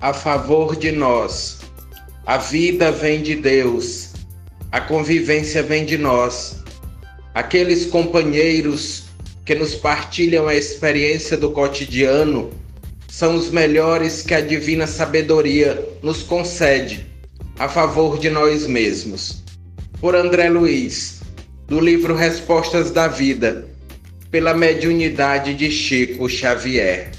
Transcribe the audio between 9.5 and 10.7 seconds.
nos partilham a